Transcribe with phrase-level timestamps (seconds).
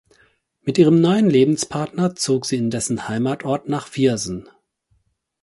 [0.63, 4.49] Mit ihrem neuen Lebenspartner zog sie in dessen Heimatort nach Viersen.